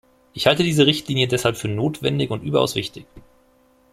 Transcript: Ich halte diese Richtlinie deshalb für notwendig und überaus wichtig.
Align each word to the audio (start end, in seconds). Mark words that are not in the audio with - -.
Ich 0.33 0.47
halte 0.47 0.63
diese 0.63 0.87
Richtlinie 0.87 1.27
deshalb 1.27 1.57
für 1.57 1.67
notwendig 1.67 2.31
und 2.31 2.41
überaus 2.41 2.73
wichtig. 2.73 3.05